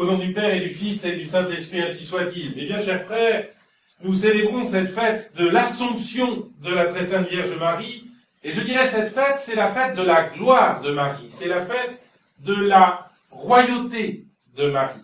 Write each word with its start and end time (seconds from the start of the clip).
Au 0.00 0.06
nom 0.06 0.16
du 0.16 0.32
Père 0.32 0.54
et 0.54 0.60
du 0.60 0.70
Fils 0.70 1.04
et 1.04 1.14
du 1.14 1.26
Saint-Esprit, 1.26 1.82
ainsi 1.82 2.06
soit-il. 2.06 2.54
Eh 2.56 2.64
bien, 2.64 2.80
chers 2.80 3.04
frères, 3.04 3.48
nous 4.02 4.14
célébrons 4.14 4.66
cette 4.66 4.88
fête 4.88 5.36
de 5.36 5.46
l'Assomption 5.46 6.48
de 6.62 6.72
la 6.72 6.86
très 6.86 7.04
sainte 7.04 7.28
Vierge 7.28 7.54
Marie. 7.58 8.06
Et 8.42 8.50
je 8.50 8.62
dirais 8.62 8.88
cette 8.88 9.12
fête, 9.12 9.36
c'est 9.36 9.56
la 9.56 9.70
fête 9.70 9.98
de 9.98 10.02
la 10.02 10.30
gloire 10.30 10.80
de 10.80 10.90
Marie. 10.90 11.28
C'est 11.28 11.48
la 11.48 11.60
fête 11.60 12.02
de 12.38 12.54
la 12.54 13.10
royauté 13.30 14.24
de 14.56 14.70
Marie. 14.70 15.02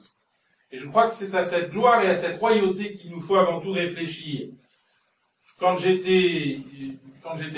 Et 0.73 0.79
je 0.79 0.87
crois 0.87 1.11
que 1.11 1.15
c'est 1.15 1.35
à 1.35 1.45
cette 1.45 1.73
gloire 1.73 2.03
et 2.03 2.09
à 2.09 2.17
cette 2.17 2.41
royauté 2.41 2.95
qu'il 2.95 3.11
nous 3.11 3.21
faut 3.21 3.37
avant 3.37 3.61
tout 3.61 3.73
réfléchir. 3.73 4.49
Quand 5.61 5.77
j'étais, 5.77 6.61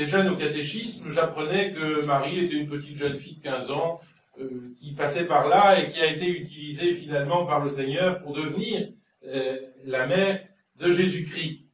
jeune 0.09 0.31
au 0.31 0.37
catéchisme, 0.37 1.13
j'apprenais 1.13 1.73
que 1.73 2.05
Marie 2.05 2.47
était 2.47 2.57
une 2.57 2.69
petite 2.69 2.97
jeune 2.97 3.17
fille 3.17 3.37
de 3.37 3.45
15 3.45 3.71
ans, 3.71 4.01
euh, 4.41 4.75
qui 4.79 4.95
passait 4.95 5.27
par 5.27 5.49
là 5.49 5.81
et 5.81 5.89
qui 5.89 6.01
a 6.01 6.13
été 6.13 6.29
utilisée 6.29 6.95
finalement 6.95 7.47
par 7.47 7.65
le 7.65 7.71
Seigneur 7.71 8.23
pour 8.23 8.35
devenir 8.35 8.93
euh, 9.25 9.59
la 9.85 10.07
mère 10.07 10.47
de 10.77 10.93
Jésus-Christ. 10.93 11.65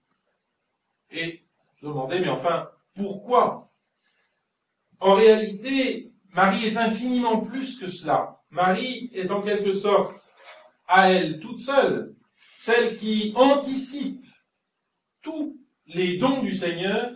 Et 1.11 1.45
je 1.77 1.87
me 1.87 1.93
demandais, 1.93 2.21
mais 2.21 2.29
enfin, 2.29 2.69
pourquoi? 2.95 3.71
En 5.01 5.15
réalité, 5.15 6.13
Marie 6.35 6.67
est 6.67 6.77
infiniment 6.77 7.41
plus 7.41 7.79
que 7.79 7.89
cela. 7.89 8.41
Marie 8.51 9.11
est 9.13 9.31
en 9.31 9.43
quelque 9.43 9.73
sorte, 9.73 10.33
à 10.87 11.11
elle 11.11 11.41
toute 11.41 11.59
seule, 11.59 12.15
celle 12.57 12.97
qui 12.97 13.33
anticipe 13.37 14.25
tous 15.23 15.59
les 15.87 16.19
dons 16.19 16.43
du 16.43 16.55
Seigneur 16.55 17.11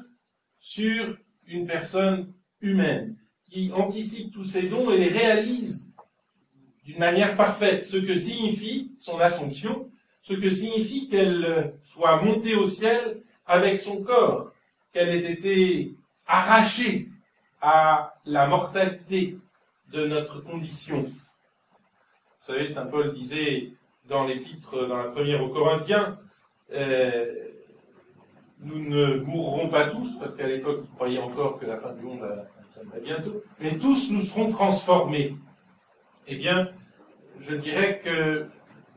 sur 0.58 1.16
une 1.46 1.66
personne 1.66 2.34
humaine, 2.60 3.17
qui 3.50 3.72
anticipe 3.74 4.32
tous 4.32 4.44
ces 4.44 4.68
dons 4.68 4.90
et 4.90 4.98
les 4.98 5.08
réalise 5.08 5.90
d'une 6.84 6.98
manière 6.98 7.36
parfaite, 7.36 7.84
ce 7.84 7.96
que 7.96 8.16
signifie 8.16 8.92
son 8.98 9.18
assomption, 9.18 9.90
ce 10.22 10.34
que 10.34 10.50
signifie 10.50 11.08
qu'elle 11.08 11.74
soit 11.84 12.22
montée 12.22 12.54
au 12.54 12.66
ciel 12.66 13.22
avec 13.46 13.80
son 13.80 14.02
corps, 14.02 14.52
qu'elle 14.92 15.08
ait 15.08 15.32
été 15.32 15.94
arrachée 16.26 17.08
à 17.60 18.14
la 18.24 18.46
mortalité 18.46 19.38
de 19.92 20.06
notre 20.06 20.40
condition. 20.40 21.02
Vous 21.02 22.54
savez, 22.54 22.70
Saint 22.70 22.86
Paul 22.86 23.14
disait 23.14 23.72
dans 24.08 24.26
l'épître, 24.26 24.86
dans 24.86 24.96
la 24.96 25.04
première 25.04 25.42
aux 25.42 25.48
Corinthiens, 25.48 26.18
euh, 26.72 27.34
nous 28.60 28.88
ne 28.88 29.16
mourrons 29.16 29.68
pas 29.68 29.88
tous, 29.88 30.18
parce 30.18 30.34
qu'à 30.34 30.46
l'époque, 30.46 30.80
ils 30.82 30.94
croyaient 30.94 31.20
encore 31.20 31.58
que 31.58 31.66
la 31.66 31.76
fin 31.78 31.92
du 31.92 32.02
monde 32.02 32.26
mais 33.60 33.76
tous 33.78 34.10
nous 34.10 34.22
serons 34.22 34.50
transformés. 34.50 35.36
Eh 36.26 36.36
bien, 36.36 36.68
je 37.48 37.54
dirais 37.54 38.00
que 38.04 38.46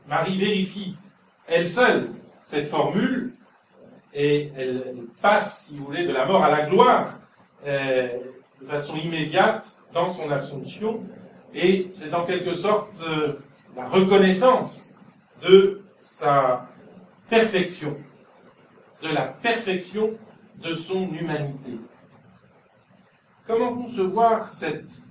Marie 0.06 0.38
vérifie 0.38 0.96
elle 1.46 1.68
seule 1.68 2.10
cette 2.42 2.68
formule, 2.68 3.34
et 4.14 4.52
elle 4.56 5.06
passe, 5.20 5.66
si 5.66 5.76
vous 5.76 5.86
voulez, 5.86 6.06
de 6.06 6.12
la 6.12 6.26
mort 6.26 6.42
à 6.42 6.50
la 6.50 6.66
gloire 6.66 7.18
euh, 7.66 8.08
de 8.60 8.66
façon 8.66 8.94
immédiate 8.96 9.78
dans 9.92 10.12
son 10.12 10.30
Assomption, 10.30 11.00
et 11.54 11.90
c'est 11.94 12.12
en 12.12 12.24
quelque 12.24 12.54
sorte 12.54 12.94
euh, 13.02 13.34
la 13.76 13.88
reconnaissance 13.88 14.90
de 15.42 15.82
sa 16.00 16.68
perfection, 17.28 17.96
de 19.02 19.08
la 19.08 19.22
perfection 19.22 20.10
de 20.62 20.74
son 20.74 21.10
humanité. 21.12 21.78
Comment 23.46 23.74
concevoir 23.74 24.52
cette 24.54 25.02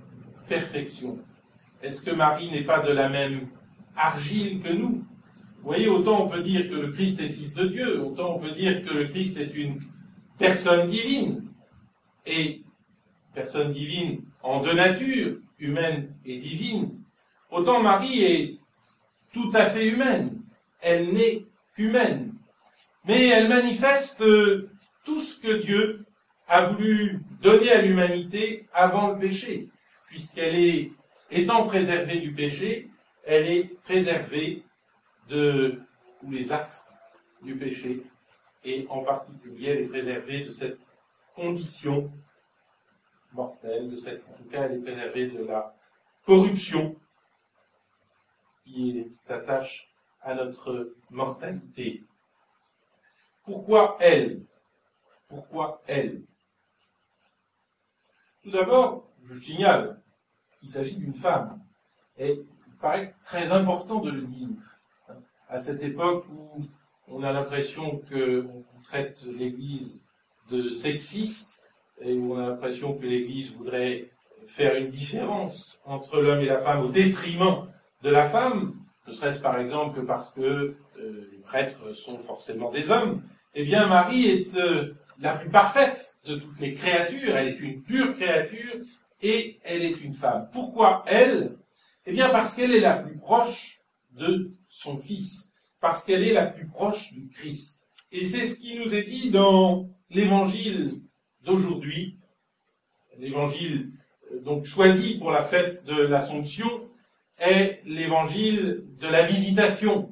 perfection? 0.48 1.18
Est-ce 1.82 2.02
que 2.02 2.12
Marie 2.12 2.50
n'est 2.50 2.64
pas 2.64 2.80
de 2.80 2.90
la 2.90 3.10
même 3.10 3.48
argile 3.94 4.62
que 4.62 4.72
nous? 4.72 5.04
Vous 5.58 5.68
voyez, 5.68 5.88
autant 5.88 6.24
on 6.24 6.28
peut 6.28 6.42
dire 6.42 6.70
que 6.70 6.74
le 6.74 6.90
Christ 6.90 7.20
est 7.20 7.28
fils 7.28 7.52
de 7.52 7.66
Dieu, 7.66 8.02
autant 8.02 8.36
on 8.36 8.38
peut 8.38 8.52
dire 8.52 8.84
que 8.84 8.94
le 8.94 9.04
Christ 9.08 9.36
est 9.36 9.52
une 9.54 9.78
personne 10.38 10.88
divine. 10.88 11.46
Et 12.24 12.62
personne 13.34 13.72
divine 13.72 14.22
en 14.42 14.62
deux 14.62 14.74
natures, 14.74 15.36
humaine 15.58 16.14
et 16.24 16.38
divine. 16.38 17.02
Autant 17.50 17.82
Marie 17.82 18.22
est 18.22 18.58
tout 19.34 19.50
à 19.52 19.66
fait 19.66 19.88
humaine. 19.88 20.40
Elle 20.80 21.12
n'est 21.12 21.44
qu'humaine. 21.76 22.32
Mais 23.04 23.28
elle 23.28 23.48
manifeste 23.48 24.24
tout 25.04 25.20
ce 25.20 25.38
que 25.38 25.62
Dieu 25.62 26.06
a 26.52 26.66
voulu 26.66 27.18
donner 27.40 27.72
à 27.72 27.80
l'humanité 27.80 28.68
avant 28.74 29.12
le 29.12 29.18
péché, 29.18 29.70
puisqu'elle 30.08 30.54
est, 30.54 30.92
étant 31.30 31.64
préservée 31.66 32.18
du 32.18 32.34
péché, 32.34 32.90
elle 33.24 33.48
est 33.50 33.64
préservée 33.84 34.62
de 35.30 35.80
tous 36.20 36.30
les 36.30 36.52
affres 36.52 36.86
du 37.40 37.56
péché, 37.56 38.02
et 38.64 38.86
en 38.90 39.02
particulier 39.02 39.68
elle 39.70 39.78
est 39.84 39.86
préservée 39.86 40.44
de 40.44 40.50
cette 40.50 40.78
condition 41.34 42.12
mortelle, 43.32 43.90
de 43.90 43.96
cette, 43.96 44.22
en 44.28 44.34
tout 44.34 44.44
cas 44.50 44.64
elle 44.64 44.74
est 44.74 44.82
préservée 44.82 45.28
de 45.28 45.44
la 45.44 45.74
corruption 46.26 46.94
qui 48.62 49.06
s'attache 49.22 49.90
à 50.20 50.34
notre 50.34 50.92
mortalité. 51.10 52.04
Pourquoi 53.42 53.96
elle? 54.00 54.42
Pourquoi 55.28 55.80
elle? 55.86 56.24
Tout 58.42 58.50
d'abord, 58.50 59.08
je 59.22 59.38
signale 59.38 60.00
qu'il 60.58 60.68
s'agit 60.68 60.96
d'une 60.96 61.14
femme. 61.14 61.60
Et 62.18 62.32
il 62.66 62.76
paraît 62.80 63.14
très 63.24 63.52
important 63.52 64.00
de 64.00 64.10
le 64.10 64.22
dire 64.22 64.48
à 65.48 65.60
cette 65.60 65.82
époque 65.82 66.24
où 66.34 66.64
on 67.06 67.22
a 67.22 67.32
l'impression 67.32 68.02
qu'on 68.08 68.80
traite 68.82 69.26
l'Église 69.26 70.04
de 70.50 70.70
sexiste 70.70 71.60
et 72.00 72.14
où 72.14 72.34
on 72.34 72.38
a 72.38 72.48
l'impression 72.48 72.94
que 72.94 73.06
l'Église 73.06 73.52
voudrait 73.52 74.10
faire 74.48 74.76
une 74.76 74.88
différence 74.88 75.80
entre 75.84 76.20
l'homme 76.20 76.40
et 76.40 76.46
la 76.46 76.58
femme 76.58 76.82
au 76.82 76.88
détriment 76.88 77.68
de 78.02 78.10
la 78.10 78.28
femme, 78.28 78.74
ne 79.06 79.12
serait-ce 79.12 79.40
par 79.40 79.60
exemple 79.60 80.00
que 80.00 80.04
parce 80.04 80.32
que 80.32 80.40
euh, 80.40 81.28
les 81.30 81.38
prêtres 81.38 81.92
sont 81.92 82.18
forcément 82.18 82.70
des 82.70 82.90
hommes, 82.90 83.22
eh 83.54 83.64
bien 83.64 83.86
Marie 83.86 84.26
est 84.26 84.56
euh, 84.56 84.94
la 85.22 85.36
plus 85.36 85.50
parfaite 85.50 86.18
de 86.26 86.34
toutes 86.34 86.58
les 86.58 86.74
créatures, 86.74 87.36
elle 87.36 87.48
est 87.48 87.60
une 87.60 87.82
pure 87.82 88.16
créature 88.16 88.74
et 89.22 89.60
elle 89.62 89.82
est 89.82 90.02
une 90.02 90.14
femme. 90.14 90.48
Pourquoi 90.52 91.04
elle? 91.06 91.56
Eh 92.06 92.12
bien 92.12 92.28
parce 92.28 92.54
qu'elle 92.54 92.74
est 92.74 92.80
la 92.80 92.96
plus 92.96 93.16
proche 93.16 93.80
de 94.10 94.50
son 94.68 94.98
Fils, 94.98 95.54
parce 95.80 96.04
qu'elle 96.04 96.26
est 96.26 96.32
la 96.32 96.46
plus 96.46 96.66
proche 96.66 97.12
du 97.12 97.28
Christ. 97.28 97.86
Et 98.10 98.26
c'est 98.26 98.44
ce 98.44 98.58
qui 98.58 98.78
nous 98.80 98.94
est 98.94 99.04
dit 99.04 99.30
dans 99.30 99.88
l'évangile 100.10 100.90
d'aujourd'hui, 101.42 102.18
l'évangile 103.16 103.92
euh, 104.32 104.40
donc 104.40 104.64
choisi 104.64 105.18
pour 105.18 105.30
la 105.30 105.42
fête 105.42 105.84
de 105.84 106.02
l'Assomption, 106.02 106.88
est 107.38 107.80
l'évangile 107.84 108.84
de 109.00 109.06
la 109.06 109.22
visitation. 109.22 110.11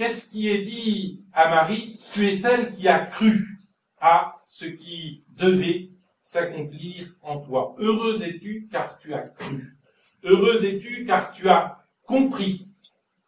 Qu'est-ce 0.00 0.30
qui 0.30 0.48
est 0.48 0.62
dit 0.62 1.20
à 1.34 1.50
Marie 1.50 2.00
Tu 2.14 2.26
es 2.26 2.34
celle 2.34 2.70
qui 2.70 2.88
a 2.88 3.00
cru 3.00 3.60
à 4.00 4.40
ce 4.46 4.64
qui 4.64 5.24
devait 5.36 5.90
s'accomplir 6.22 7.14
en 7.20 7.38
toi. 7.38 7.76
Heureuse 7.78 8.22
es-tu 8.22 8.66
car 8.72 8.98
tu 8.98 9.12
as 9.12 9.28
cru. 9.28 9.76
Heureuse 10.24 10.64
es-tu 10.64 11.04
car 11.04 11.32
tu 11.32 11.50
as 11.50 11.84
compris 12.06 12.66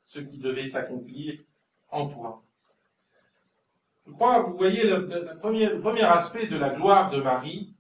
ce 0.07 0.21
qui 0.21 0.39
devait 0.39 0.67
s'accomplir 0.67 1.35
en 1.91 2.07
toi. 2.07 2.43
Je 4.07 4.13
crois, 4.13 4.41
vous 4.41 4.57
voyez, 4.57 4.85
le, 4.85 5.37
premier, 5.37 5.69
premier 5.79 6.05
aspect 6.05 6.47
de 6.47 6.57
la 6.57 6.71
gloire 6.71 7.11
de 7.11 7.21
Marie, 7.21 7.75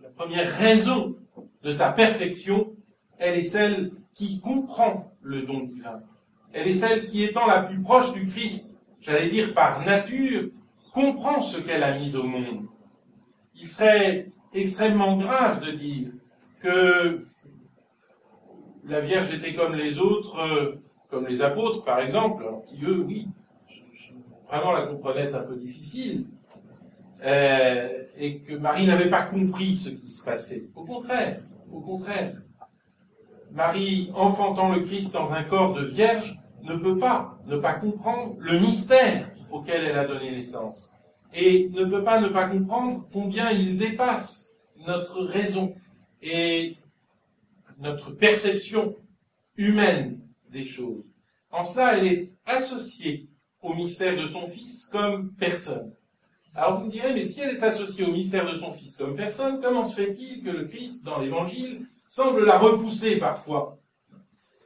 la 0.00 0.08
première 0.08 0.50
raison 0.50 1.14
de 1.62 1.70
sa 1.70 1.92
perfection, 1.92 2.74
elle 3.18 3.36
est 3.36 3.42
celle 3.42 3.92
qui 4.14 4.40
comprend 4.40 5.14
le 5.20 5.42
don 5.42 5.60
divin. 5.60 6.02
Elle 6.54 6.68
est 6.68 6.74
celle 6.74 7.04
qui, 7.04 7.24
étant 7.24 7.46
la 7.46 7.62
plus 7.62 7.82
proche 7.82 8.12
du 8.12 8.26
Christ, 8.26 8.78
j'allais 9.00 9.28
dire 9.28 9.52
par 9.54 9.84
nature, 9.84 10.50
comprend 10.92 11.42
ce 11.42 11.60
qu'elle 11.60 11.82
a 11.82 11.98
mis 11.98 12.14
au 12.14 12.22
monde. 12.22 12.66
Il 13.56 13.66
serait 13.66 14.28
extrêmement 14.52 15.16
grave 15.16 15.66
de 15.66 15.72
dire 15.72 16.08
que 16.62 17.26
la 18.84 19.00
Vierge 19.00 19.34
était 19.34 19.54
comme 19.54 19.74
les 19.74 19.98
autres, 19.98 20.38
euh, 20.38 20.76
comme 21.10 21.26
les 21.26 21.42
apôtres 21.42 21.82
par 21.82 21.98
exemple, 21.98 22.46
qui 22.68 22.84
eux, 22.84 23.04
oui, 23.04 23.26
vraiment 24.46 24.74
la 24.74 24.86
comprenaient 24.86 25.34
un 25.34 25.42
peu 25.42 25.56
difficile, 25.56 26.26
euh, 27.24 28.04
et 28.16 28.38
que 28.38 28.54
Marie 28.54 28.86
n'avait 28.86 29.10
pas 29.10 29.22
compris 29.22 29.74
ce 29.74 29.88
qui 29.88 30.08
se 30.08 30.22
passait. 30.22 30.68
Au 30.76 30.84
contraire, 30.84 31.36
au 31.72 31.80
contraire, 31.80 32.36
Marie, 33.50 34.12
enfantant 34.14 34.72
le 34.72 34.82
Christ 34.82 35.14
dans 35.14 35.32
un 35.32 35.42
corps 35.42 35.74
de 35.74 35.84
vierge, 35.84 36.38
ne 36.64 36.76
peut 36.76 36.98
pas 36.98 37.38
ne 37.46 37.56
pas 37.56 37.74
comprendre 37.74 38.36
le 38.38 38.58
mystère 38.58 39.30
auquel 39.50 39.84
elle 39.84 39.98
a 39.98 40.06
donné 40.06 40.32
naissance. 40.32 40.92
Et 41.32 41.68
ne 41.70 41.84
peut 41.84 42.02
pas 42.02 42.20
ne 42.20 42.28
pas 42.28 42.48
comprendre 42.48 43.06
combien 43.12 43.50
il 43.50 43.76
dépasse 43.76 44.50
notre 44.86 45.22
raison 45.22 45.74
et 46.22 46.76
notre 47.78 48.10
perception 48.10 48.96
humaine 49.56 50.20
des 50.50 50.66
choses. 50.66 51.04
En 51.50 51.64
cela, 51.64 51.98
elle 51.98 52.06
est 52.06 52.28
associée 52.46 53.28
au 53.62 53.74
mystère 53.74 54.20
de 54.20 54.26
son 54.26 54.46
Fils 54.46 54.86
comme 54.86 55.32
personne. 55.34 55.92
Alors 56.54 56.78
vous 56.78 56.86
me 56.86 56.90
direz, 56.90 57.12
mais 57.12 57.24
si 57.24 57.40
elle 57.40 57.56
est 57.56 57.62
associée 57.62 58.04
au 58.04 58.12
mystère 58.12 58.50
de 58.50 58.58
son 58.58 58.72
Fils 58.72 58.96
comme 58.96 59.16
personne, 59.16 59.60
comment 59.60 59.84
se 59.84 59.96
fait-il 59.96 60.42
que 60.42 60.50
le 60.50 60.66
Christ, 60.66 61.04
dans 61.04 61.18
l'Évangile, 61.18 61.86
semble 62.06 62.44
la 62.44 62.58
repousser 62.58 63.16
parfois 63.16 63.78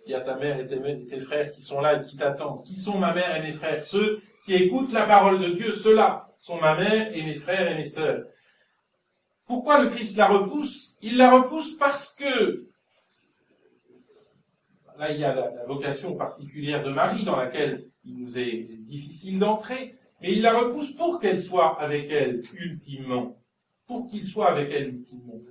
Il 0.08 0.12
y 0.12 0.14
a 0.14 0.22
ta 0.22 0.36
mère 0.36 0.58
et 0.58 0.66
tes, 0.66 1.20
frères 1.20 1.50
qui 1.50 1.60
sont 1.60 1.82
là 1.82 2.00
et 2.00 2.00
qui 2.00 2.16
t'attendent. 2.16 2.64
Qui 2.64 2.76
sont 2.76 2.96
ma 2.96 3.12
mère 3.12 3.36
et 3.36 3.42
mes 3.42 3.52
frères? 3.52 3.84
Ceux 3.84 4.22
qui 4.46 4.54
écoutent 4.54 4.90
la 4.94 5.04
parole 5.04 5.38
de 5.38 5.50
Dieu, 5.50 5.74
ceux-là 5.74 6.32
sont 6.38 6.58
ma 6.58 6.74
mère 6.74 7.14
et 7.14 7.22
mes 7.22 7.34
frères 7.34 7.70
et 7.70 7.74
mes 7.74 7.88
sœurs. 7.88 8.24
Pourquoi 9.46 9.82
le 9.82 9.90
Christ 9.90 10.16
la 10.16 10.28
repousse? 10.28 10.96
Il 11.02 11.18
la 11.18 11.30
repousse 11.30 11.76
parce 11.76 12.14
que 12.14 12.64
là 14.96 15.12
il 15.12 15.20
y 15.20 15.24
a 15.24 15.34
la, 15.34 15.66
vocation 15.66 16.16
particulière 16.16 16.82
de 16.82 16.90
Marie 16.90 17.24
dans 17.24 17.36
laquelle 17.36 17.84
il 18.02 18.16
nous 18.16 18.38
est 18.38 18.66
difficile 18.86 19.38
d'entrer, 19.38 19.94
mais 20.22 20.32
il 20.32 20.40
la 20.40 20.58
repousse 20.58 20.92
pour 20.92 21.20
qu'elle 21.20 21.38
soit 21.38 21.78
avec 21.82 22.10
elle 22.10 22.40
ultimement, 22.58 23.38
pour 23.86 24.08
qu'il 24.08 24.24
soit 24.24 24.50
avec 24.50 24.72
elle 24.72 24.88
ultimement. 24.88 25.42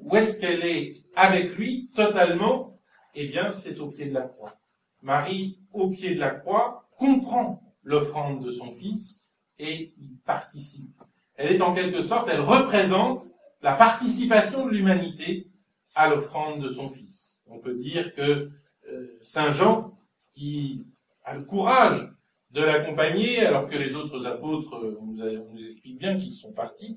Où 0.00 0.16
est-ce 0.16 0.40
qu'elle 0.40 0.64
est 0.64 0.94
avec 1.14 1.56
lui 1.56 1.90
totalement? 1.94 2.77
Eh 3.20 3.26
bien, 3.26 3.50
c'est 3.50 3.80
au 3.80 3.88
pied 3.88 4.06
de 4.06 4.14
la 4.14 4.20
croix. 4.20 4.54
Marie, 5.02 5.58
au 5.72 5.90
pied 5.90 6.14
de 6.14 6.20
la 6.20 6.30
croix, 6.30 6.88
comprend 6.96 7.60
l'offrande 7.82 8.44
de 8.44 8.52
son 8.52 8.70
fils 8.70 9.24
et 9.58 9.92
participe. 10.24 11.02
Elle 11.34 11.56
est 11.56 11.60
en 11.60 11.74
quelque 11.74 12.02
sorte, 12.02 12.28
elle 12.30 12.42
représente 12.42 13.24
la 13.60 13.72
participation 13.72 14.66
de 14.66 14.70
l'humanité 14.70 15.48
à 15.96 16.08
l'offrande 16.08 16.62
de 16.62 16.72
son 16.72 16.88
fils. 16.90 17.40
On 17.48 17.58
peut 17.58 17.74
dire 17.74 18.14
que 18.14 18.52
euh, 18.88 19.18
Saint 19.20 19.50
Jean, 19.50 19.98
qui 20.32 20.86
a 21.24 21.34
le 21.34 21.42
courage 21.42 22.12
de 22.52 22.62
l'accompagner, 22.62 23.40
alors 23.40 23.68
que 23.68 23.76
les 23.76 23.96
autres 23.96 24.24
apôtres, 24.26 24.76
euh, 24.76 24.96
on 25.00 25.06
nous, 25.06 25.66
explique 25.68 25.98
bien 25.98 26.16
qu'ils 26.16 26.34
sont 26.34 26.52
partis, 26.52 26.96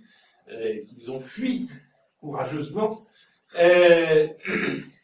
euh, 0.50 0.84
qu'ils 0.84 1.10
ont 1.10 1.20
fui 1.20 1.68
courageusement. 2.20 3.00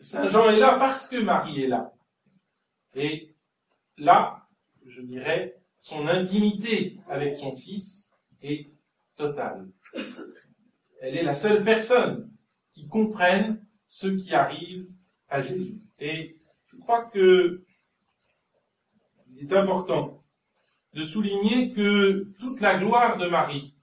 Saint 0.00 0.30
Jean 0.30 0.48
est 0.50 0.58
là 0.58 0.78
parce 0.78 1.08
que 1.08 1.16
Marie 1.16 1.62
est 1.62 1.68
là. 1.68 1.92
Et 2.94 3.34
là, 3.98 4.48
je 4.86 5.02
dirais, 5.02 5.60
son 5.78 6.06
intimité 6.06 6.98
avec 7.08 7.36
son 7.36 7.54
fils 7.54 8.10
est 8.42 8.72
totale. 9.16 9.68
Elle 11.02 11.16
est 11.18 11.22
la 11.22 11.34
seule 11.34 11.62
personne 11.62 12.30
qui 12.72 12.88
comprenne 12.88 13.64
ce 13.86 14.06
qui 14.06 14.34
arrive 14.34 14.88
à 15.28 15.42
Jésus. 15.42 15.80
Et 15.98 16.34
je 16.66 16.76
crois 16.78 17.04
que 17.04 17.62
il 19.28 19.44
est 19.44 19.56
important 19.56 20.24
de 20.94 21.04
souligner 21.04 21.72
que 21.72 22.32
toute 22.40 22.60
la 22.60 22.78
gloire 22.78 23.18
de 23.18 23.28
Marie 23.28 23.74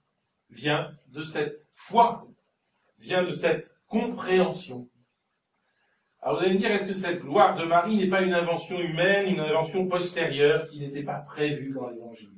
vient 0.49 0.97
de 1.09 1.23
cette 1.23 1.69
foi, 1.73 2.27
vient 2.97 3.23
de 3.23 3.31
cette 3.31 3.75
compréhension. 3.87 4.89
Alors 6.21 6.39
vous 6.39 6.45
allez 6.45 6.55
me 6.55 6.59
dire, 6.59 6.71
est-ce 6.71 6.85
que 6.85 6.93
cette 6.93 7.21
gloire 7.21 7.55
de 7.55 7.63
Marie 7.63 7.97
n'est 7.97 8.09
pas 8.09 8.21
une 8.21 8.33
invention 8.33 8.77
humaine, 8.77 9.33
une 9.33 9.39
invention 9.39 9.87
postérieure 9.87 10.67
qui 10.67 10.79
n'était 10.79 11.03
pas 11.03 11.19
prévue 11.19 11.69
dans 11.69 11.87
l'Évangile? 11.89 12.31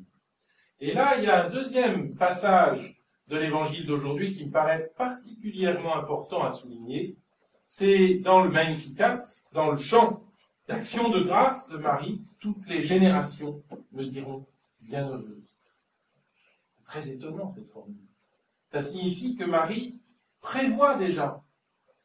Et 0.82 0.94
là, 0.94 1.18
il 1.18 1.24
y 1.24 1.28
a 1.28 1.46
un 1.46 1.50
deuxième 1.50 2.16
passage 2.16 3.00
de 3.28 3.38
l'Évangile 3.38 3.86
d'aujourd'hui 3.86 4.36
qui 4.36 4.46
me 4.46 4.52
paraît 4.52 4.92
particulièrement 4.98 5.96
important 5.96 6.44
à 6.44 6.52
souligner. 6.52 7.16
C'est 7.66 8.16
dans 8.16 8.44
le 8.44 8.50
Magnificat, 8.50 9.24
dans 9.54 9.72
le 9.72 9.78
chant 9.78 10.24
d'action 10.68 11.10
de 11.10 11.22
grâce 11.22 11.70
de 11.70 11.78
Marie, 11.78 12.22
toutes 12.40 12.68
les 12.68 12.84
générations 12.84 13.62
me 13.92 14.04
diront 14.06 14.46
bienheureuse. 14.82 15.44
Très 16.86 17.10
étonnant 17.10 17.54
cette 17.56 17.72
formule. 17.72 17.96
Ça 18.72 18.84
signifie 18.84 19.36
que 19.36 19.44
Marie 19.44 20.00
prévoit 20.42 20.96
déjà 20.96 21.44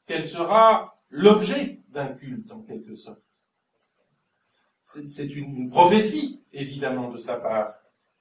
qu'elle 0.06 0.26
sera 0.26 0.93
l'objet 1.14 1.80
d'un 1.90 2.08
culte, 2.08 2.50
en 2.50 2.62
quelque 2.62 2.96
sorte. 2.96 3.22
C'est 4.82 5.28
une 5.28 5.70
prophétie, 5.70 6.42
évidemment, 6.52 7.10
de 7.10 7.18
sa 7.18 7.36
part, 7.36 7.74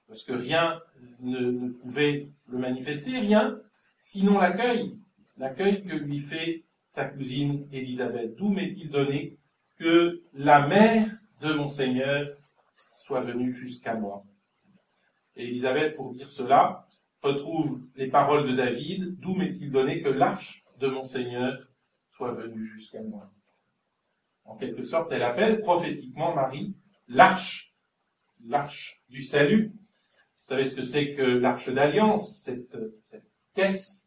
parce 0.07 0.23
que 0.23 0.33
rien 0.33 0.79
ne, 1.19 1.69
pouvait 1.69 2.29
le 2.47 2.57
manifester, 2.59 3.19
rien, 3.19 3.59
sinon 3.99 4.37
l'accueil, 4.37 4.97
l'accueil 5.37 5.83
que 5.83 5.95
lui 5.95 6.19
fait 6.19 6.63
sa 6.89 7.05
cousine 7.05 7.67
Élisabeth. 7.71 8.35
D'où 8.35 8.49
m'est-il 8.49 8.89
donné 8.89 9.37
que 9.77 10.21
la 10.33 10.67
mère 10.67 11.07
de 11.41 11.53
mon 11.53 11.69
Seigneur 11.69 12.27
soit 12.99 13.21
venue 13.21 13.53
jusqu'à 13.53 13.95
moi 13.95 14.23
Et 15.35 15.45
Élisabeth, 15.47 15.95
pour 15.95 16.13
dire 16.13 16.29
cela, 16.29 16.87
retrouve 17.23 17.81
les 17.95 18.07
paroles 18.07 18.47
de 18.49 18.55
David, 18.55 19.19
d'où 19.19 19.33
m'est-il 19.33 19.71
donné 19.71 20.01
que 20.01 20.09
l'arche 20.09 20.63
de 20.79 20.87
mon 20.87 21.03
Seigneur 21.03 21.57
soit 22.15 22.33
venu 22.33 22.65
jusqu'à 22.67 23.01
moi. 23.01 23.31
En 24.45 24.55
quelque 24.55 24.83
sorte, 24.83 25.11
elle 25.11 25.23
appelle 25.23 25.61
prophétiquement 25.61 26.35
Marie 26.35 26.75
l'arche, 27.07 27.73
l'arche 28.45 29.01
du 29.09 29.23
salut. 29.23 29.71
Vous 29.73 30.47
savez 30.47 30.67
ce 30.67 30.75
que 30.75 30.83
c'est 30.83 31.13
que 31.13 31.21
l'arche 31.21 31.69
d'alliance, 31.69 32.37
cette, 32.37 32.77
caisse, 33.53 34.05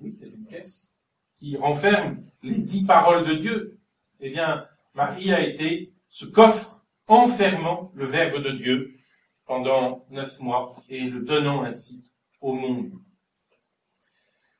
oui, 0.00 0.14
c'est 0.18 0.28
une 0.28 0.46
caisse, 0.46 0.96
qui 1.36 1.56
renferme 1.56 2.24
les 2.42 2.58
dix 2.58 2.84
paroles 2.84 3.26
de 3.26 3.34
Dieu. 3.34 3.78
Eh 4.20 4.30
bien, 4.30 4.66
Marie 4.94 5.32
a 5.32 5.40
été 5.40 5.92
ce 6.08 6.24
coffre 6.24 6.86
enfermant 7.06 7.92
le 7.94 8.06
Verbe 8.06 8.42
de 8.42 8.50
Dieu 8.50 8.96
pendant 9.44 10.06
neuf 10.10 10.40
mois 10.40 10.72
et 10.88 11.02
le 11.02 11.20
donnant 11.20 11.62
ainsi 11.62 12.02
au 12.40 12.52
monde. 12.52 12.92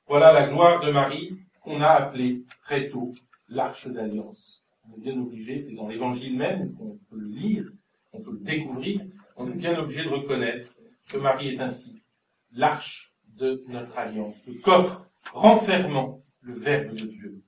Voilà 0.07 0.33
la 0.33 0.47
gloire 0.49 0.81
de 0.81 0.93
Marie 0.93 1.46
qu'on 1.67 1.81
a 1.81 1.89
appelé 1.89 2.45
très 2.63 2.89
tôt 2.89 3.13
l'arche 3.49 3.89
d'alliance. 3.89 4.65
On 4.85 4.97
est 4.97 5.01
bien 5.01 5.21
obligé, 5.21 5.61
c'est 5.61 5.75
dans 5.75 5.89
l'évangile 5.89 6.39
même 6.39 6.73
qu'on 6.77 6.97
peut 7.11 7.19
le 7.19 7.27
lire, 7.27 7.65
on 8.13 8.23
peut 8.23 8.31
le 8.31 8.39
découvrir, 8.39 9.01
on 9.37 9.51
est 9.51 9.55
bien 9.55 9.77
obligé 9.77 10.05
de 10.05 10.11
reconnaître 10.11 10.71
que 11.09 11.17
Marie 11.19 11.49
est 11.49 11.61
ainsi 11.61 12.01
l'arche 12.53 13.13
de 13.35 13.65
notre 13.67 13.99
alliance, 13.99 14.37
le 14.47 14.55
coffre 14.63 15.11
renfermant 15.33 16.23
le 16.41 16.55
Verbe 16.55 16.95
de 16.95 17.07
Dieu. 17.07 17.43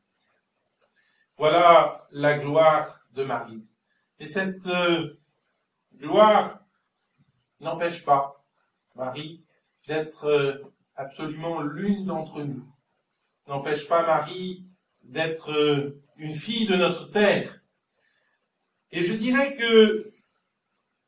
Voilà 1.36 2.08
la 2.10 2.38
gloire 2.40 3.00
de 3.14 3.22
Marie. 3.22 3.64
Et 4.18 4.26
cette 4.26 4.66
euh, 4.66 5.14
gloire 5.94 6.64
n'empêche 7.60 8.04
pas 8.04 8.44
Marie 8.96 9.44
d'être 9.86 10.24
euh, 10.24 10.58
absolument 10.96 11.62
l'une 11.62 12.06
d'entre 12.06 12.42
nous 12.42 12.66
n'empêche 13.48 13.88
pas 13.88 14.06
Marie 14.06 14.64
d'être 15.02 15.52
euh, 15.52 16.02
une 16.16 16.34
fille 16.34 16.66
de 16.66 16.76
notre 16.76 17.10
terre. 17.10 17.64
Et 18.92 19.02
je 19.02 19.14
dirais 19.14 19.56
que 19.56 20.12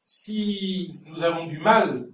si 0.04 0.98
nous 1.04 1.22
avons 1.22 1.46
du 1.46 1.58
mal 1.58 2.10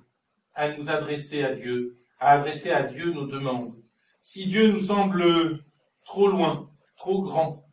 à 0.54 0.76
nous 0.76 0.90
adresser 0.90 1.44
à 1.44 1.54
Dieu, 1.54 1.98
à 2.18 2.32
adresser 2.32 2.70
à 2.70 2.82
Dieu 2.82 3.12
nos 3.12 3.26
demandes, 3.26 3.80
si 4.20 4.46
Dieu 4.46 4.72
nous 4.72 4.80
semble 4.80 5.64
trop 6.04 6.28
loin, 6.28 6.70
trop 6.96 7.22
grand, 7.22 7.64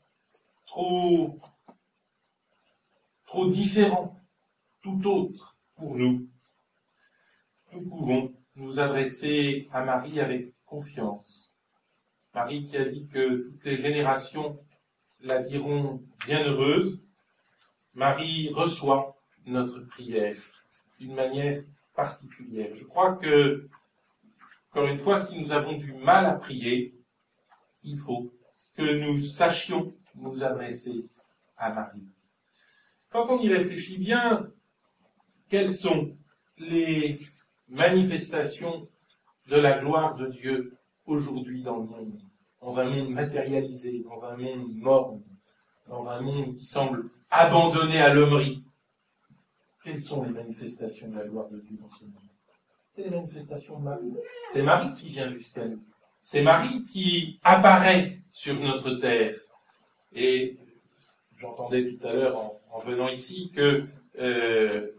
trop, 0.65 1.39
trop 3.25 3.47
différent, 3.47 4.21
tout 4.81 5.07
autre 5.07 5.57
pour 5.75 5.95
nous, 5.95 6.27
nous 7.71 7.89
pouvons 7.89 8.35
nous 8.55 8.79
adresser 8.79 9.67
à 9.71 9.83
Marie 9.83 10.19
avec 10.19 10.53
confiance 10.65 11.52
Marie 12.33 12.63
qui 12.63 12.77
a 12.77 12.85
dit 12.85 13.07
que 13.07 13.51
toutes 13.51 13.65
les 13.65 13.79
générations 13.79 14.59
la 15.21 15.39
diront 15.43 16.01
bienheureuse, 16.25 16.99
Marie 17.93 18.49
reçoit 18.53 19.15
notre 19.45 19.79
prière 19.81 20.35
d'une 20.99 21.13
manière 21.13 21.63
particulière. 21.95 22.75
Je 22.75 22.85
crois 22.85 23.15
que, 23.17 23.69
encore 24.71 24.87
une 24.87 24.97
fois, 24.97 25.19
si 25.19 25.39
nous 25.39 25.51
avons 25.51 25.77
du 25.77 25.93
mal 25.93 26.25
à 26.25 26.33
prier, 26.33 26.95
il 27.83 27.99
faut 27.99 28.33
que 28.75 28.81
nous 28.81 29.23
sachions 29.25 29.93
nous 30.15 30.43
adresser 30.43 31.05
à 31.57 31.71
Marie. 31.71 32.07
Quand 33.11 33.29
on 33.29 33.39
y 33.41 33.53
réfléchit 33.53 33.99
bien, 33.99 34.49
quelles 35.49 35.73
sont 35.73 36.17
les 36.57 37.19
manifestations 37.69 38.89
de 39.47 39.57
la 39.57 39.79
gloire 39.79 40.15
de 40.15 40.27
Dieu 40.27 40.75
aujourd'hui 41.05 41.61
dans 41.61 41.77
le 41.77 41.85
monde, 41.85 42.19
dans 42.61 42.79
un 42.79 42.89
monde 42.89 43.09
matérialisé, 43.09 44.03
dans 44.03 44.23
un 44.23 44.37
monde 44.37 44.75
morne, 44.75 45.21
dans 45.87 46.07
un 46.09 46.21
monde 46.21 46.55
qui 46.55 46.65
semble 46.65 47.09
abandonné 47.29 47.99
à 47.99 48.13
l'hommerie. 48.13 48.63
Quelles 49.83 50.01
sont 50.01 50.23
les 50.23 50.31
manifestations 50.31 51.09
de 51.09 51.17
la 51.17 51.25
gloire 51.25 51.49
de 51.49 51.59
Dieu 51.59 51.77
dans 51.81 51.89
ce 51.97 52.05
monde? 52.05 52.13
C'est 52.89 53.03
les 53.03 53.09
manifestations 53.09 53.79
de 53.79 53.83
Marie. 53.83 54.13
C'est 54.49 54.61
Marie 54.61 54.93
qui 54.93 55.09
vient 55.09 55.31
jusqu'à 55.33 55.67
nous. 55.67 55.83
C'est 56.21 56.41
Marie 56.41 56.83
qui 56.85 57.39
apparaît 57.43 58.19
sur 58.29 58.53
notre 58.59 58.91
terre. 58.93 59.35
Et 60.13 60.57
j'entendais 61.37 61.91
tout 61.91 62.07
à 62.07 62.13
l'heure 62.13 62.35
en, 62.71 62.79
venant 62.79 63.09
ici 63.09 63.51
que 63.51 63.85
euh, 64.19 64.91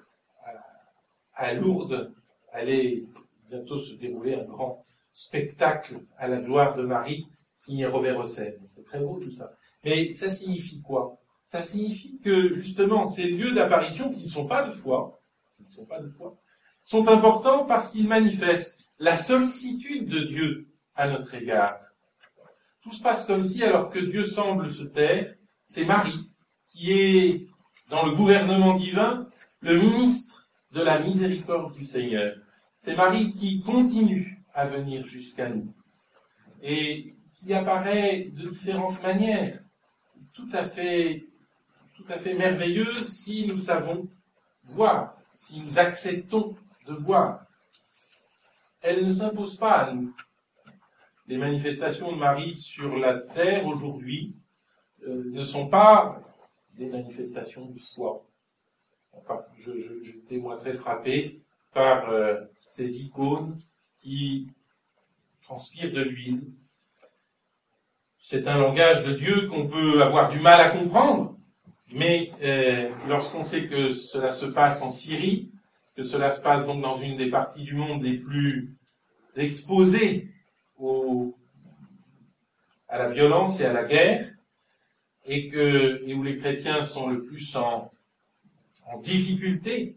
à 1.34 1.54
Lourdes 1.54 2.12
allait 2.52 3.04
bientôt 3.48 3.78
se 3.78 3.92
dérouler 3.94 4.34
un 4.34 4.44
grand 4.44 4.84
spectacle 5.14 6.00
à 6.18 6.28
la 6.28 6.40
gloire 6.40 6.74
de 6.76 6.82
Marie 6.82 7.26
signé 7.54 7.86
Robert 7.86 8.18
Hossein. 8.18 8.50
C'est 8.74 8.84
très 8.84 8.98
beau 8.98 9.18
tout 9.18 9.32
ça. 9.32 9.52
Mais 9.84 10.12
ça 10.14 10.28
signifie 10.28 10.82
quoi? 10.82 11.18
Ça 11.46 11.62
signifie 11.62 12.18
que 12.20 12.52
justement 12.54 13.06
ces 13.06 13.28
lieux 13.30 13.52
d'apparition 13.52 14.12
qui 14.12 14.24
ne 14.24 14.28
sont 14.28 14.46
pas 14.46 14.66
de 14.66 14.72
foi, 14.72 15.22
qui 15.56 15.62
ne 15.62 15.68
sont 15.68 15.86
pas 15.86 16.00
de 16.00 16.10
foi, 16.10 16.36
sont 16.82 17.08
importants 17.08 17.64
parce 17.64 17.92
qu'ils 17.92 18.08
manifestent 18.08 18.92
la 18.98 19.16
sollicitude 19.16 20.08
de 20.08 20.24
Dieu 20.24 20.68
à 20.96 21.08
notre 21.08 21.32
égard. 21.34 21.78
Tout 22.82 22.90
se 22.90 23.02
passe 23.02 23.24
comme 23.24 23.44
si, 23.44 23.62
alors 23.62 23.90
que 23.90 23.98
Dieu 23.98 24.24
semble 24.24 24.70
se 24.70 24.82
taire, 24.82 25.34
c'est 25.64 25.84
Marie 25.84 26.30
qui 26.66 26.92
est, 26.92 27.46
dans 27.88 28.04
le 28.04 28.14
gouvernement 28.16 28.74
divin, 28.74 29.28
le 29.60 29.78
ministre 29.78 30.50
de 30.72 30.82
la 30.82 30.98
miséricorde 30.98 31.74
du 31.74 31.86
Seigneur. 31.86 32.34
C'est 32.78 32.96
Marie 32.96 33.32
qui 33.32 33.62
continue 33.62 34.43
à 34.54 34.66
venir 34.66 35.06
jusqu'à 35.06 35.50
nous 35.50 35.74
et 36.62 37.14
qui 37.34 37.52
apparaît 37.52 38.30
de 38.32 38.48
différentes 38.48 39.02
manières, 39.02 39.58
tout 40.32 40.48
à 40.52 40.64
fait, 40.64 41.26
tout 41.94 42.04
à 42.08 42.16
fait 42.16 42.34
merveilleuses 42.34 43.08
si 43.08 43.46
nous 43.46 43.58
savons 43.58 44.08
voir, 44.64 45.16
si 45.36 45.60
nous 45.60 45.78
acceptons 45.78 46.56
de 46.86 46.92
voir. 46.94 47.44
Elle 48.80 49.06
ne 49.06 49.12
s'impose 49.12 49.56
pas 49.56 49.72
à 49.72 49.92
nous. 49.92 50.14
Les 51.26 51.36
manifestations 51.36 52.12
de 52.12 52.16
Marie 52.16 52.54
sur 52.54 52.96
la 52.96 53.18
terre 53.18 53.66
aujourd'hui 53.66 54.36
euh, 55.06 55.24
ne 55.26 55.44
sont 55.44 55.68
pas 55.68 56.22
des 56.74 56.88
manifestations 56.88 57.66
de 57.66 57.78
foi. 57.78 58.26
Enfin, 59.12 59.44
j'étais 60.02 60.38
moi 60.38 60.56
très 60.56 60.72
frappé 60.72 61.24
par 61.72 62.08
euh, 62.10 62.40
ces 62.70 63.02
icônes 63.02 63.56
qui 64.04 64.48
transpirent 65.42 65.92
de 65.92 66.02
l'huile. 66.02 66.42
C'est 68.22 68.46
un 68.46 68.58
langage 68.58 69.04
de 69.04 69.14
Dieu 69.14 69.48
qu'on 69.48 69.66
peut 69.66 70.02
avoir 70.02 70.28
du 70.28 70.38
mal 70.40 70.60
à 70.60 70.68
comprendre, 70.68 71.38
mais 71.94 72.30
euh, 72.42 72.90
lorsqu'on 73.08 73.44
sait 73.44 73.66
que 73.66 73.94
cela 73.94 74.30
se 74.32 74.44
passe 74.44 74.82
en 74.82 74.92
Syrie, 74.92 75.50
que 75.96 76.04
cela 76.04 76.32
se 76.32 76.42
passe 76.42 76.66
donc 76.66 76.82
dans 76.82 77.00
une 77.00 77.16
des 77.16 77.30
parties 77.30 77.64
du 77.64 77.74
monde 77.74 78.02
les 78.02 78.18
plus 78.18 78.76
exposées 79.36 80.30
à 82.88 82.98
la 82.98 83.08
violence 83.08 83.60
et 83.60 83.64
à 83.64 83.72
la 83.72 83.84
guerre, 83.84 84.30
et, 85.24 85.48
que, 85.48 86.02
et 86.06 86.12
où 86.12 86.22
les 86.22 86.36
chrétiens 86.36 86.84
sont 86.84 87.08
le 87.08 87.22
plus 87.22 87.56
en, 87.56 87.90
difficulté, 89.02 89.96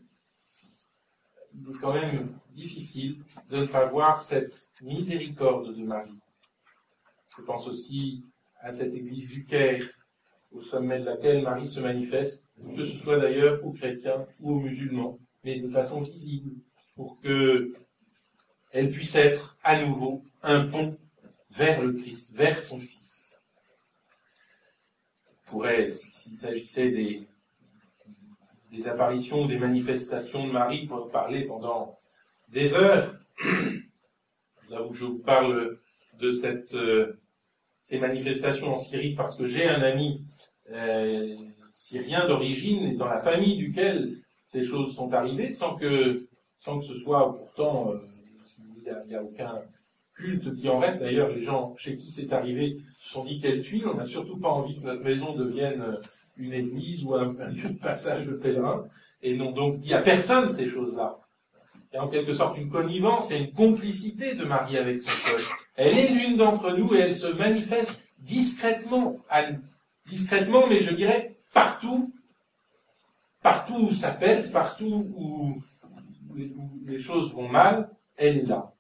quand 1.82 1.94
même 1.94 2.38
difficile 2.52 3.24
de 3.50 3.58
ne 3.58 3.66
pas 3.66 3.86
voir 3.86 4.22
cette 4.22 4.70
miséricorde 4.82 5.76
de 5.76 5.84
Marie. 5.84 6.20
Je 7.38 7.44
pense 7.44 7.68
aussi 7.68 8.26
à 8.62 8.72
cette 8.72 8.94
église 8.94 9.30
du 9.30 9.44
Caire, 9.44 9.86
au 10.52 10.62
sommet 10.62 11.00
de 11.00 11.06
laquelle 11.06 11.44
Marie 11.44 11.68
se 11.68 11.80
manifeste, 11.80 12.48
que 12.76 12.86
ce 12.86 12.98
soit 12.98 13.20
d'ailleurs 13.20 13.64
aux 13.66 13.72
chrétiens 13.72 14.26
ou 14.40 14.54
aux 14.54 14.60
musulmans, 14.60 15.20
mais 15.44 15.60
de 15.60 15.68
façon 15.70 16.02
visible, 16.02 16.56
pour 16.96 17.20
que 17.22 17.74
elle 18.72 18.90
puisse 18.90 19.16
être 19.16 19.58
à 19.64 19.86
nouveau 19.86 20.24
un 20.42 20.68
pont 20.68 20.98
vers 21.52 21.82
le 21.82 21.94
Christ, 21.94 22.34
vers 22.34 22.62
son 22.62 22.80
Fils 22.80 23.08
pourrait, 25.48 25.90
s'il 25.90 26.38
s'agissait 26.38 26.92
des, 26.92 27.28
des 28.72 28.88
apparitions 28.88 29.44
ou 29.44 29.48
des 29.48 29.58
manifestations 29.58 30.46
de 30.46 30.52
Marie, 30.52 30.88
pour 30.88 31.10
parler 31.10 31.44
pendant 31.46 31.98
des 32.50 32.76
heures. 32.76 33.16
Je 34.70 34.76
vous 34.76 34.94
je 34.94 35.06
vous 35.06 35.20
parle 35.20 35.78
de 36.20 36.76
euh, 36.76 37.14
ces 37.84 38.00
manifestations 38.00 38.76
en 38.76 38.78
Syrie 38.78 39.16
parce 39.16 39.38
que 39.38 39.48
j'ai 39.48 39.66
un 39.68 39.82
ami 39.82 40.26
euh, 40.72 41.36
syrien 41.72 42.28
d'origine 42.28 42.98
dans 42.98 43.08
la 43.08 43.20
famille 43.20 43.56
duquel 43.56 44.18
ces 44.46 44.66
choses 44.66 44.96
sont 44.96 45.14
arrivées 45.14 45.52
sans 45.52 45.76
que, 45.76 46.28
sans 46.60 46.80
que 46.80 46.86
ce 46.86 46.96
soit 46.96 47.34
pourtant, 47.36 47.92
euh, 47.92 48.00
il 48.78 49.08
n'y 49.08 49.16
a, 49.16 49.24
aucun 49.24 49.56
culte 50.16 50.56
qui 50.56 50.70
en 50.70 50.80
reste. 50.80 51.02
D'ailleurs, 51.02 51.30
les 51.30 51.44
gens 51.44 51.76
chez 51.78 51.96
qui 51.96 52.12
c'est 52.12 52.34
arrivé 52.34 52.78
sont 53.08 53.24
dit 53.24 53.40
quelle 53.40 53.62
tuile. 53.62 53.88
On 53.88 53.96
n'a 53.96 54.06
surtout 54.06 54.38
pas 54.38 54.50
envie 54.50 54.80
que 54.80 54.86
notre 54.86 55.04
maison 55.04 55.34
devienne 55.34 55.82
euh, 55.82 56.02
une 56.38 56.54
église 56.54 57.04
ou 57.04 57.16
un, 57.16 57.34
lieu 57.50 57.70
de 57.70 57.80
passage 57.80 58.26
de 58.26 58.34
pèlerins. 58.34 58.86
Et 59.22 59.36
n'ont 59.36 59.52
donc 59.52 59.78
dit 59.78 59.94
à 59.94 60.02
personne 60.02 60.50
ces 60.50 60.70
choses-là. 60.70 61.20
A 61.94 62.04
en 62.04 62.10
quelque 62.10 62.34
sorte 62.34 62.58
une 62.58 62.70
connivence 62.70 63.32
et 63.32 63.38
une 63.38 63.54
complicité 63.54 64.36
de 64.36 64.44
Marie 64.46 64.78
avec 64.78 65.02
son 65.02 65.32
peuple. 65.32 65.44
Elle 65.76 65.98
est 65.98 66.10
l'une 66.10 66.36
d'entre 66.36 66.72
nous 66.78 66.94
et 66.94 67.00
elle 67.00 67.16
se 67.16 67.28
manifeste 67.28 68.04
discrètement 68.20 69.18
Discrètement, 70.06 70.68
mais 70.68 70.80
je 70.80 70.94
dirais 70.94 71.38
partout, 71.54 72.14
partout 73.42 73.88
où 73.90 73.92
ça 73.92 74.12
pèse, 74.12 74.52
partout 74.52 75.12
où 75.16 75.56
les 76.86 77.00
choses 77.00 77.34
vont 77.34 77.48
mal, 77.48 77.90
elle 78.16 78.38
est 78.38 78.46
là. 78.46 78.74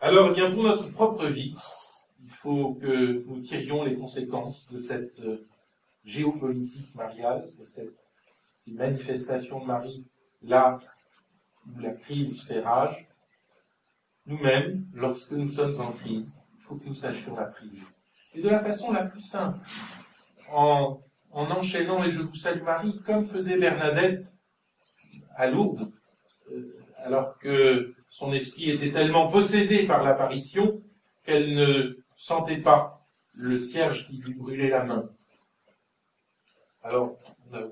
Alors, 0.00 0.28
eh 0.30 0.34
bien, 0.34 0.50
pour 0.50 0.62
notre 0.62 0.90
propre 0.92 1.26
vie, 1.26 1.54
il 2.24 2.30
faut 2.30 2.74
que 2.74 3.24
nous 3.26 3.40
tirions 3.40 3.84
les 3.84 3.96
conséquences 3.96 4.70
de 4.70 4.78
cette 4.78 5.20
euh, 5.20 5.46
géopolitique 6.04 6.94
mariale, 6.94 7.48
de 7.58 7.64
cette, 7.64 7.92
manifestation 8.66 9.60
de 9.60 9.66
Marie, 9.66 10.06
là 10.42 10.78
où 11.66 11.80
la 11.80 11.90
crise 11.90 12.42
fait 12.44 12.60
rage. 12.60 13.06
Nous-mêmes, 14.24 14.86
lorsque 14.94 15.32
nous 15.32 15.48
sommes 15.48 15.78
en 15.78 15.92
crise, 15.92 16.34
il 16.56 16.62
faut 16.62 16.76
que 16.76 16.86
nous 16.86 16.94
sachions 16.94 17.36
la 17.36 17.44
prier. 17.44 17.82
Et 18.34 18.40
de 18.40 18.48
la 18.48 18.60
façon 18.60 18.90
la 18.90 19.04
plus 19.04 19.20
simple, 19.20 19.58
en, 20.50 20.98
en 21.30 21.50
enchaînant 21.50 22.02
les 22.02 22.10
Je 22.10 22.22
vous 22.22 22.34
salue 22.34 22.62
Marie, 22.62 22.98
comme 23.04 23.26
faisait 23.26 23.58
Bernadette 23.58 24.32
à 25.36 25.46
Lourdes, 25.50 25.92
euh, 26.50 26.74
alors 26.96 27.36
que 27.38 27.94
son 28.08 28.32
esprit 28.32 28.70
était 28.70 28.92
tellement 28.92 29.28
possédé 29.28 29.86
par 29.86 30.02
l'apparition 30.02 30.80
qu'elle 31.22 31.54
ne 31.54 32.03
sentait 32.16 32.60
pas 32.60 33.06
le 33.34 33.58
cierge 33.58 34.06
qui 34.06 34.18
lui 34.18 34.34
brûlait 34.34 34.70
la 34.70 34.84
main. 34.84 35.10
Alors, 36.82 37.16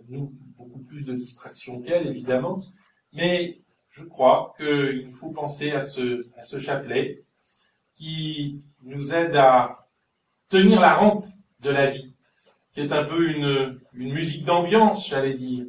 nous, 0.09 0.33
beaucoup 0.57 0.81
plus 0.81 1.05
de 1.05 1.15
distractions 1.15 1.81
qu'elle, 1.81 2.07
évidemment, 2.07 2.63
mais 3.13 3.61
je 3.91 4.05
crois 4.05 4.55
qu'il 4.57 5.13
faut 5.13 5.31
penser 5.31 5.73
à 5.73 5.83
ce, 5.83 6.27
à 6.37 6.43
ce 6.43 6.59
chapelet 6.59 7.25
qui 7.95 8.65
nous 8.83 9.15
aide 9.15 9.37
à 9.37 9.89
tenir 10.49 10.81
la 10.81 10.95
rampe 10.95 11.27
de 11.61 11.71
la 11.71 11.91
vie, 11.91 12.15
qui 12.73 12.81
est 12.81 12.93
un 12.93 13.05
peu 13.05 13.31
une, 13.31 13.81
une 13.93 14.15
musique 14.15 14.45
d'ambiance, 14.45 15.09
j'allais 15.09 15.35
dire. 15.35 15.67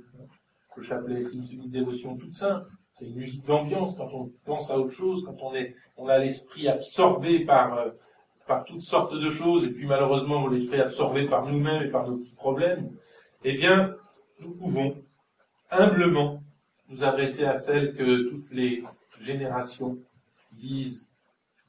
Le 0.76 0.84
chapelet, 0.84 1.22
c'est 1.22 1.38
une 1.38 1.70
dévotion 1.70 2.18
toute 2.18 2.34
simple 2.34 2.72
c'est 2.98 3.06
une 3.06 3.16
musique 3.16 3.46
d'ambiance 3.46 3.96
quand 3.98 4.10
on 4.14 4.32
pense 4.46 4.70
à 4.70 4.78
autre 4.78 4.94
chose, 4.94 5.24
quand 5.26 5.38
on 5.42 5.54
est, 5.54 5.76
on 5.98 6.08
a 6.08 6.18
l'esprit 6.18 6.68
absorbé 6.68 7.40
par, 7.46 7.78
euh, 7.78 7.92
par 8.48 8.66
toutes 8.66 8.82
sortes 8.82 9.16
de 9.16 9.30
choses, 9.30 9.66
et 9.66 9.70
puis 9.72 9.86
malheureusement 9.86 10.48
l'esprit 10.48 10.82
absorbé 10.82 11.28
par 11.28 11.46
nous-mêmes 11.46 11.84
et 11.84 11.90
par 11.90 12.08
nos 12.08 12.18
petits 12.18 12.36
problèmes, 12.36 12.92
eh 13.44 13.54
bien, 13.54 13.96
nous 14.40 14.52
pouvons 14.52 15.04
humblement 15.72 16.42
nous 16.90 17.04
adresser 17.04 17.46
à 17.46 17.60
celle 17.60 17.96
que 17.96 18.30
toutes 18.30 18.52
les 18.52 18.84
générations 19.22 19.98
disent 20.52 21.10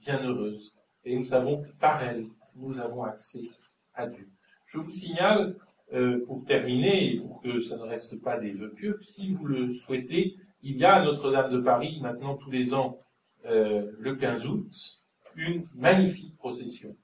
bienheureuse. 0.00 0.74
Et 1.04 1.16
nous 1.16 1.24
savons 1.24 1.62
que 1.62 1.68
par 1.80 2.02
elle, 2.02 2.24
nous 2.56 2.78
avons 2.78 3.04
accès 3.04 3.48
à 3.94 4.06
Dieu. 4.06 4.28
Je 4.66 4.78
vous 4.78 4.92
signale, 4.92 5.56
euh, 5.92 6.24
pour 6.26 6.44
terminer, 6.44 7.14
et 7.14 7.20
pour 7.20 7.40
que 7.42 7.60
ça 7.60 7.76
ne 7.76 7.82
reste 7.82 8.20
pas 8.20 8.38
des 8.38 8.52
vœux 8.52 8.72
pieux, 8.72 8.98
si 9.02 9.30
vous 9.30 9.46
le 9.46 9.72
souhaitez, 9.72 10.36
il 10.62 10.76
y 10.76 10.84
a 10.84 11.04
Notre-Dame 11.04 11.52
de 11.52 11.60
Paris, 11.60 11.98
maintenant 12.00 12.34
tous 12.34 12.50
les 12.50 12.74
ans, 12.74 12.98
euh, 13.46 13.92
le 13.98 14.16
15 14.16 14.46
août, 14.46 15.03
une 15.36 15.62
magnifique 15.74 16.36
procession. 16.36 16.96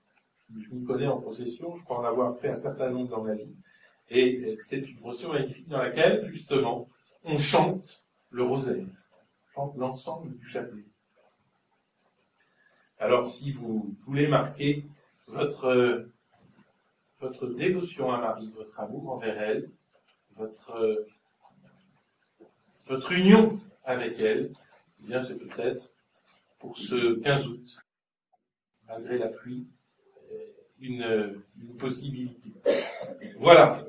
Je 0.51 0.75
m'y 0.75 0.85
connais 0.85 1.07
en 1.07 1.21
procession, 1.21 1.77
je 1.77 1.85
crois 1.85 1.99
en 2.01 2.05
avoir 2.05 2.39
fait 2.39 2.49
un 2.49 2.57
certain 2.57 2.91
nombre 2.91 3.09
dans 3.09 3.23
ma 3.23 3.35
vie. 3.35 3.55
Et 4.09 4.57
c'est 4.67 4.79
une 4.79 4.99
procession 4.99 5.33
magnifique 5.33 5.69
dans 5.69 5.79
laquelle, 5.79 6.25
justement, 6.25 6.89
on 7.25 7.39
chante 7.39 8.07
le 8.31 8.43
rosaire, 8.43 8.85
on 8.85 9.55
chante 9.55 9.77
l'ensemble 9.77 10.37
du 10.37 10.47
chapelet. 10.47 10.85
Alors, 12.99 13.27
si 13.27 13.53
vous 13.53 13.95
voulez 14.01 14.27
marquer 14.27 14.85
votre, 15.29 16.07
votre 17.21 17.47
dévotion 17.47 18.11
à 18.13 18.21
Marie, 18.21 18.51
votre 18.57 18.79
amour 18.81 19.11
envers 19.11 19.41
elle, 19.41 19.71
votre 20.37 21.07
votre 22.91 23.13
union 23.13 23.61
avec 23.85 24.19
elle, 24.19 24.53
eh 25.01 25.07
bien, 25.07 25.25
c'est 25.25 25.37
peut-être 25.39 25.93
pour 26.59 26.77
ce 26.77 27.15
15 27.21 27.47
août, 27.47 27.79
malgré 28.91 29.19
la 29.19 29.29
pluie, 29.29 29.67
une, 30.81 31.43
une 31.61 31.77
possibilité. 31.77 32.53
Voilà. 33.39 33.85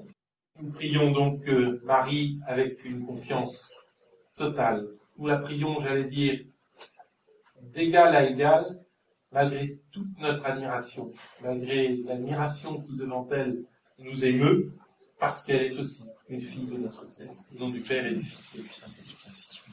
Nous 0.60 0.72
prions 0.72 1.12
donc 1.12 1.48
euh, 1.48 1.82
Marie 1.84 2.40
avec 2.46 2.86
une 2.86 3.06
confiance 3.06 3.74
totale. 4.36 4.88
Nous 5.18 5.28
la 5.28 5.38
prions, 5.38 5.82
j'allais 5.82 6.06
dire, 6.06 6.46
d'égal 7.62 8.16
à 8.16 8.30
égal, 8.30 8.80
malgré 9.32 9.80
toute 9.92 10.20
notre 10.20 10.46
admiration, 10.46 11.12
malgré 11.42 11.98
l'admiration 11.98 12.82
qui 12.82 12.96
devant 12.96 13.28
elle 13.32 13.64
nous 13.98 14.26
émeut, 14.26 14.74
parce 15.20 15.46
qu'elle 15.46 15.74
est 15.74 15.78
aussi 15.78 16.04
une 16.30 16.42
fille 16.42 16.66
de 16.66 16.78
notre 16.78 17.06
Père. 17.16 17.32
Au 17.56 17.60
nom 17.60 17.70
du 17.70 17.80
Père 17.82 18.06
et 18.06 18.16
du 18.16 18.22
Fils 18.22 18.56
et 18.56 18.62
du 18.62 18.68
Saint-Esprit. 18.68 19.72